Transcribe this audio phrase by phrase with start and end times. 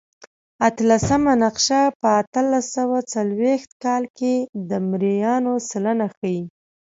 [0.67, 4.33] اتلسمه نقشه په اتلس سوه څلوېښت کال کې
[4.69, 6.41] د مریانو سلنه ښيي.